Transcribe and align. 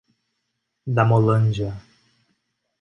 Damolândia 0.95 1.71